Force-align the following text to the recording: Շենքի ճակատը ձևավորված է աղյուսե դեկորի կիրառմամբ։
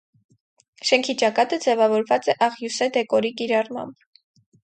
Շենքի 0.91 1.13
ճակատը 1.23 1.59
ձևավորված 1.65 2.31
է 2.33 2.35
աղյուսե 2.47 2.89
դեկորի 2.97 3.31
կիրառմամբ։ 3.43 4.11